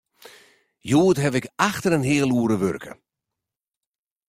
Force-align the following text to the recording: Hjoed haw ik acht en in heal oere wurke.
Hjoed 0.89 1.17
haw 1.23 1.35
ik 1.39 1.47
acht 1.69 1.83
en 1.87 1.95
in 1.97 2.07
heal 2.09 2.31
oere 2.37 2.57
wurke. 2.63 2.91